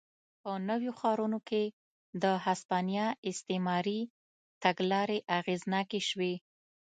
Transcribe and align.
په 0.41 0.51
نویو 0.69 0.93
ښارونو 0.99 1.39
کې 1.49 1.63
د 2.23 2.25
هسپانیا 2.45 3.07
استعماري 3.29 3.99
تګلارې 4.63 5.19
اغېزناکې 5.39 6.01
شوې. 6.09 6.33